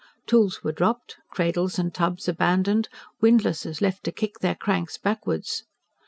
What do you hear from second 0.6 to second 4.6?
were dropped, cradles and tubs abandoned, windlasses left to kick their